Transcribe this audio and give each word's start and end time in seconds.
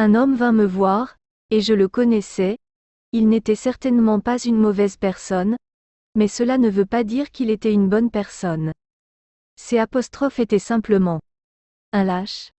Un 0.00 0.14
homme 0.14 0.36
vint 0.36 0.52
me 0.52 0.64
voir, 0.64 1.16
et 1.50 1.60
je 1.60 1.74
le 1.74 1.88
connaissais, 1.88 2.58
il 3.10 3.28
n'était 3.28 3.56
certainement 3.56 4.20
pas 4.20 4.38
une 4.38 4.56
mauvaise 4.56 4.96
personne, 4.96 5.56
mais 6.14 6.28
cela 6.28 6.56
ne 6.56 6.70
veut 6.70 6.86
pas 6.86 7.02
dire 7.02 7.32
qu'il 7.32 7.50
était 7.50 7.72
une 7.72 7.88
bonne 7.88 8.08
personne. 8.08 8.72
Ces 9.56 9.76
apostrophes 9.76 10.38
étaient 10.38 10.60
simplement 10.60 11.18
un 11.92 12.04
lâche. 12.04 12.52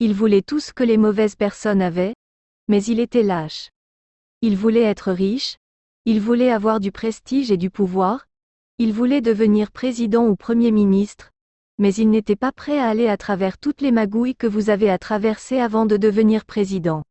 Il 0.00 0.14
voulait 0.14 0.42
tout 0.42 0.58
ce 0.58 0.72
que 0.72 0.82
les 0.82 0.96
mauvaises 0.96 1.36
personnes 1.36 1.80
avaient, 1.80 2.16
mais 2.66 2.82
il 2.82 2.98
était 2.98 3.22
lâche. 3.22 3.68
Il 4.40 4.56
voulait 4.56 4.82
être 4.82 5.12
riche, 5.12 5.58
il 6.06 6.20
voulait 6.20 6.50
avoir 6.50 6.80
du 6.80 6.90
prestige 6.90 7.52
et 7.52 7.56
du 7.56 7.70
pouvoir, 7.70 8.26
il 8.78 8.92
voulait 8.92 9.20
devenir 9.20 9.70
président 9.70 10.26
ou 10.26 10.34
premier 10.34 10.72
ministre, 10.72 11.30
mais 11.78 11.94
il 11.94 12.10
n'était 12.10 12.36
pas 12.36 12.52
prêt 12.52 12.78
à 12.78 12.88
aller 12.88 13.08
à 13.08 13.16
travers 13.16 13.58
toutes 13.58 13.80
les 13.80 13.92
magouilles 13.92 14.36
que 14.36 14.46
vous 14.46 14.70
avez 14.70 14.90
à 14.90 14.98
traverser 14.98 15.58
avant 15.58 15.86
de 15.86 15.96
devenir 15.96 16.44
président. 16.44 17.02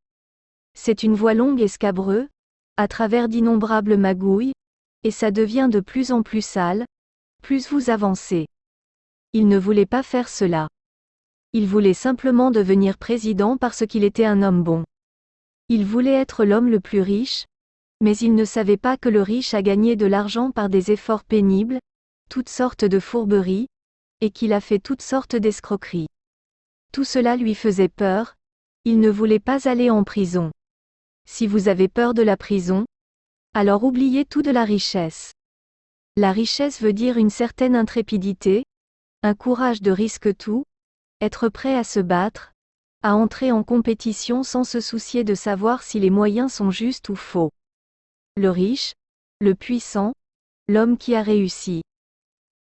C'est 0.74 1.04
une 1.04 1.16
voie 1.16 1.34
longue 1.34 1.62
et 1.62 1.68
scabreuse, 1.68 2.28
à 2.78 2.88
travers 2.88 3.28
d'innombrables 3.28 3.98
magouilles, 3.98 4.54
et 5.04 5.12
ça 5.12 5.32
devient 5.32 5.70
de 5.72 5.80
plus 5.80 6.12
en 6.12 6.24
plus 6.24 6.44
sale, 6.44 6.86
plus 7.42 7.70
vous 7.70 7.90
avancez. 7.90 8.48
Il 9.34 9.48
ne 9.48 9.58
voulait 9.58 9.86
pas 9.86 10.04
faire 10.04 10.30
cela. 10.30 10.68
Il 11.52 11.68
voulait 11.68 11.94
simplement 11.94 12.50
devenir 12.50 12.98
président 12.98 13.58
parce 13.58 13.86
qu'il 13.86 14.04
était 14.04 14.26
un 14.26 14.42
homme 14.42 14.64
bon. 14.64 14.84
Il 15.70 15.86
voulait 15.86 16.14
être 16.14 16.46
l'homme 16.46 16.70
le 16.70 16.80
plus 16.80 17.02
riche, 17.02 17.46
mais 18.02 18.18
il 18.18 18.34
ne 18.34 18.46
savait 18.46 18.78
pas 18.78 18.98
que 18.98 19.10
le 19.10 19.22
riche 19.22 19.54
a 19.54 19.62
gagné 19.62 19.96
de 19.96 20.06
l'argent 20.06 20.52
par 20.52 20.70
des 20.70 20.92
efforts 20.92 21.24
pénibles, 21.24 21.80
toutes 22.30 22.50
sortes 22.50 22.86
de 22.86 23.00
fourberies, 23.00 23.68
et 24.24 24.32
qu'il 24.32 24.54
a 24.54 24.62
fait 24.62 24.80
toutes 24.80 25.02
sortes 25.02 25.36
d'escroqueries. 25.36 26.08
Tout 26.94 27.04
cela 27.04 27.36
lui 27.36 27.56
faisait 27.56 27.90
peur, 27.90 28.36
il 28.86 29.02
ne 29.02 29.10
voulait 29.10 29.42
pas 29.42 29.68
aller 29.68 29.90
en 29.90 30.06
prison. 30.06 30.54
Si 31.28 31.46
vous 31.46 31.68
avez 31.68 31.90
peur 31.90 32.14
de 32.14 32.22
la 32.22 32.38
prison, 32.38 32.86
alors 33.54 33.84
oubliez 33.84 34.24
tout 34.24 34.42
de 34.42 34.50
la 34.50 34.64
richesse. 34.64 35.34
La 36.16 36.32
richesse 36.32 36.82
veut 36.82 36.94
dire 36.94 37.18
une 37.18 37.30
certaine 37.30 37.76
intrépidité, 37.76 38.64
un 39.24 39.36
courage 39.36 39.82
de 39.82 39.92
risque 39.92 40.34
tout, 40.38 40.64
être 41.20 41.50
prêt 41.50 41.76
à 41.76 41.84
se 41.84 42.00
battre, 42.00 42.54
à 43.02 43.16
entrer 43.16 43.52
en 43.52 43.66
compétition 43.66 44.44
sans 44.44 44.64
se 44.64 44.80
soucier 44.80 45.26
de 45.26 45.36
savoir 45.36 45.84
si 45.84 46.00
les 46.00 46.10
moyens 46.10 46.54
sont 46.54 46.72
justes 46.72 47.10
ou 47.10 47.16
faux. 47.18 47.52
Le 48.38 48.50
riche, 48.50 48.94
le 49.42 49.54
puissant, 49.54 50.14
l'homme 50.70 50.98
qui 50.98 51.14
a 51.14 51.22
réussi. 51.22 51.82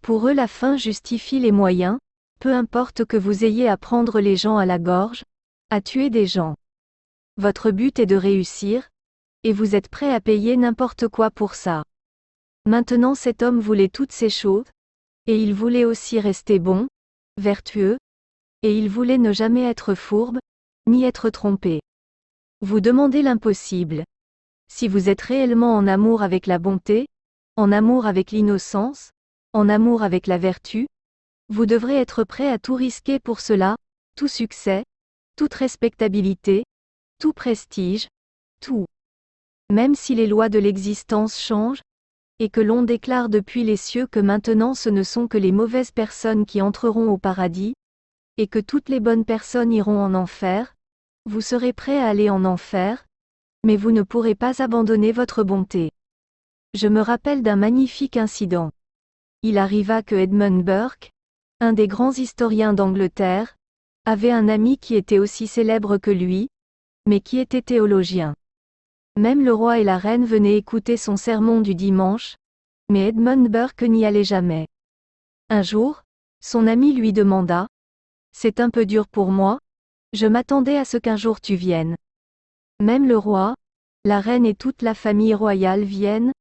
Pour 0.02 0.28
eux 0.28 0.34
la 0.34 0.48
fin 0.48 0.78
justifie 0.78 1.40
les 1.40 1.52
moyens, 1.52 1.98
peu 2.40 2.54
importe 2.54 3.06
que 3.06 3.18
vous 3.18 3.44
ayez 3.44 3.68
à 3.68 3.78
prendre 3.78 4.20
les 4.20 4.36
gens 4.36 4.58
à 4.58 4.66
la 4.66 4.80
gorge, 4.80 5.24
à 5.70 5.82
tuer 5.82 6.10
des 6.10 6.28
gens. 6.28 6.56
Votre 7.38 7.72
but 7.72 8.00
est 8.00 8.06
de 8.06 8.16
réussir, 8.16 8.90
et 9.44 9.54
vous 9.54 9.76
êtes 9.76 9.90
prêt 9.90 10.14
à 10.14 10.22
payer 10.22 10.58
n'importe 10.58 11.08
quoi 11.08 11.32
pour 11.32 11.56
ça. 11.56 11.84
Maintenant 12.66 13.16
cet 13.16 13.44
homme 13.44 13.60
voulait 13.60 13.90
toutes 13.90 14.12
ces 14.12 14.30
choses, 14.30 14.66
et 15.26 15.42
il 15.42 15.54
voulait 15.54 15.86
aussi 15.86 16.20
rester 16.20 16.60
bon, 16.60 16.88
vertueux, 17.38 17.98
et 18.64 18.78
il 18.78 18.90
voulait 18.90 19.18
ne 19.18 19.32
jamais 19.34 19.64
être 19.64 19.94
fourbe, 19.94 20.40
ni 20.88 21.04
être 21.04 21.30
trompé. 21.30 21.82
Vous 22.62 22.80
demandez 22.80 23.22
l'impossible. 23.22 24.04
Si 24.70 24.88
vous 24.88 25.10
êtes 25.10 25.22
réellement 25.22 25.76
en 25.76 25.88
amour 25.88 26.24
avec 26.24 26.48
la 26.48 26.60
bonté, 26.60 27.08
en 27.56 27.72
amour 27.72 28.06
avec 28.06 28.32
l'innocence, 28.32 29.12
en 29.54 29.70
amour 29.70 30.04
avec 30.04 30.28
la 30.28 30.38
vertu, 30.38 30.88
vous 31.50 31.66
devrez 31.66 31.96
être 31.96 32.24
prêt 32.24 32.50
à 32.50 32.60
tout 32.60 32.76
risquer 32.76 33.20
pour 33.20 33.40
cela, 33.40 33.78
tout 34.16 34.28
succès, 34.28 34.84
toute 35.36 35.54
respectabilité, 35.54 36.66
tout 37.20 37.34
prestige, 37.34 38.08
tout. 38.60 38.86
Même 39.72 39.96
si 39.96 40.16
les 40.16 40.28
lois 40.28 40.50
de 40.50 40.60
l'existence 40.60 41.40
changent, 41.40 41.82
et 42.40 42.50
que 42.50 42.62
l'on 42.62 42.84
déclare 42.84 43.30
depuis 43.30 43.64
les 43.64 43.78
cieux 43.78 44.08
que 44.08 44.20
maintenant 44.20 44.74
ce 44.74 44.90
ne 44.90 45.04
sont 45.04 45.28
que 45.28 45.38
les 45.38 45.52
mauvaises 45.52 45.92
personnes 45.92 46.46
qui 46.46 46.62
entreront 46.62 47.10
au 47.10 47.18
paradis, 47.18 47.74
et 48.38 48.48
que 48.48 48.60
toutes 48.60 48.90
les 48.90 49.00
bonnes 49.00 49.26
personnes 49.26 49.72
iront 49.72 50.00
en 50.00 50.14
enfer, 50.14 50.76
vous 51.26 51.42
serez 51.42 51.74
prêt 51.74 51.98
à 51.98 52.08
aller 52.08 52.30
en 52.30 52.46
enfer, 52.46 53.06
mais 53.64 53.76
vous 53.76 53.92
ne 53.92 54.04
pourrez 54.04 54.36
pas 54.36 54.62
abandonner 54.62 55.12
votre 55.12 55.44
bonté. 55.44 55.92
Je 56.74 56.88
me 56.88 57.02
rappelle 57.02 57.42
d'un 57.42 57.56
magnifique 57.56 58.18
incident. 58.18 58.72
Il 59.44 59.58
arriva 59.58 60.02
que 60.02 60.16
Edmund 60.16 60.64
Burke, 60.64 61.12
un 61.60 61.74
des 61.74 61.88
grands 61.88 62.14
historiens 62.14 62.74
d'Angleterre, 62.74 63.56
avait 64.06 64.32
un 64.32 64.48
ami 64.48 64.78
qui 64.78 64.96
était 64.96 65.20
aussi 65.20 65.48
célèbre 65.48 65.98
que 65.98 66.12
lui, 66.12 66.50
mais 67.08 67.22
qui 67.22 67.40
était 67.40 67.62
théologien. 67.62 68.36
Même 69.18 69.44
le 69.44 69.54
roi 69.54 69.80
et 69.80 69.84
la 69.84 69.98
reine 69.98 70.26
venaient 70.26 70.58
écouter 70.58 70.98
son 70.98 71.18
sermon 71.18 71.62
du 71.62 71.76
dimanche, 71.76 72.36
mais 72.90 73.08
Edmund 73.08 73.48
Burke 73.50 73.84
n'y 73.84 74.06
allait 74.06 74.24
jamais. 74.24 74.68
Un 75.50 75.62
jour, 75.62 76.04
son 76.42 76.68
ami 76.68 76.94
lui 76.94 77.14
demanda, 77.14 77.68
C'est 78.32 78.60
un 78.60 78.70
peu 78.70 78.86
dur 78.86 79.08
pour 79.08 79.32
moi, 79.32 79.60
je 80.14 80.28
m'attendais 80.28 80.78
à 80.78 80.86
ce 80.86 80.98
qu'un 80.98 81.18
jour 81.18 81.42
tu 81.42 81.56
viennes. 81.56 81.96
Même 82.80 83.08
le 83.08 83.18
roi, 83.18 83.56
la 84.06 84.20
reine 84.20 84.46
et 84.46 84.56
toute 84.56 84.82
la 84.82 84.94
famille 84.94 85.34
royale 85.34 85.84
viennent, 85.84 86.32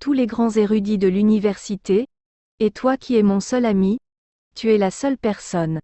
tous 0.00 0.12
les 0.12 0.26
grands 0.26 0.50
érudits 0.50 0.98
de 0.98 1.08
l'université, 1.08 2.06
et 2.60 2.70
toi 2.70 2.98
qui 2.98 3.16
es 3.16 3.22
mon 3.22 3.40
seul 3.40 3.64
ami, 3.64 3.98
tu 4.54 4.70
es 4.70 4.76
la 4.76 4.90
seule 4.90 5.16
personne. 5.16 5.80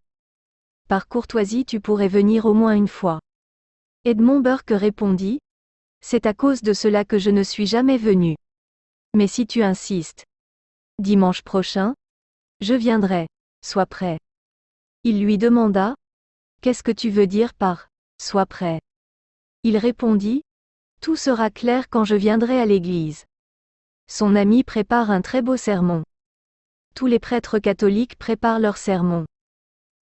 Par 0.89 1.09
courtoisie 1.09 1.65
tu 1.65 1.81
pourrais 1.81 2.07
venir 2.07 2.45
au 2.45 2.53
moins 2.53 2.75
une 2.75 2.87
fois. 2.87 3.19
Edmond 4.05 4.41
Burke 4.41 4.73
répondit. 4.73 5.41
C'est 6.03 6.27
à 6.27 6.35
cause 6.35 6.61
de 6.63 6.75
cela 6.75 7.07
que 7.07 7.19
je 7.19 7.31
ne 7.31 7.43
suis 7.43 7.67
jamais 7.67 7.97
venu. 7.97 8.37
Mais 9.15 9.27
si 9.27 9.47
tu 9.47 9.63
insistes. 9.63 10.27
Dimanche 10.99 11.43
prochain. 11.43 11.95
Je 12.61 12.75
viendrai. 12.75 13.27
Sois 13.65 13.87
prêt. 13.87 14.19
Il 15.03 15.23
lui 15.23 15.39
demanda. 15.39 15.95
Qu'est-ce 16.61 16.83
que 16.83 16.93
tu 16.93 17.09
veux 17.09 17.27
dire 17.27 17.55
par 17.55 17.89
Sois 18.21 18.47
prêt? 18.47 18.81
Il 19.63 19.79
répondit. 19.79 20.43
Tout 21.01 21.17
sera 21.17 21.51
clair 21.51 21.89
quand 21.89 22.05
je 22.05 22.15
viendrai 22.15 22.61
à 22.61 22.67
l'église. 22.67 23.25
Son 24.09 24.37
ami 24.37 24.63
prépare 24.63 25.11
un 25.11 25.23
très 25.23 25.41
beau 25.41 25.57
sermon. 25.57 26.05
Tous 26.97 27.07
les 27.07 27.19
prêtres 27.19 27.59
catholiques 27.59 28.17
préparent 28.17 28.59
leur 28.59 28.79
sermon. 28.79 29.27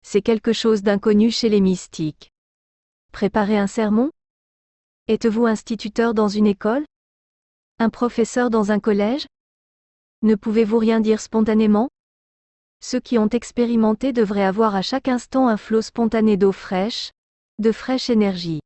C'est 0.05 0.21
quelque 0.21 0.51
chose 0.51 0.83
d'inconnu 0.83 1.31
chez 1.31 1.47
les 1.47 1.61
mystiques. 1.61 2.31
Préparer 3.13 3.57
un 3.57 3.65
sermon? 3.65 4.11
Êtes-vous 5.07 5.45
instituteur 5.45 6.13
dans 6.13 6.27
une 6.27 6.47
école? 6.47 6.83
Un 7.79 7.89
professeur 7.89 8.49
dans 8.49 8.73
un 8.73 8.81
collège? 8.81 9.25
Ne 10.21 10.35
pouvez-vous 10.35 10.79
rien 10.79 10.99
dire 10.99 11.21
spontanément? 11.21 11.87
Ceux 12.83 12.99
qui 12.99 13.17
ont 13.17 13.29
expérimenté 13.29 14.11
devraient 14.11 14.43
avoir 14.43 14.75
à 14.75 14.81
chaque 14.81 15.07
instant 15.07 15.47
un 15.47 15.55
flot 15.55 15.81
spontané 15.81 16.35
d'eau 16.35 16.51
fraîche, 16.51 17.11
de 17.57 17.71
fraîche 17.71 18.09
énergie. 18.09 18.59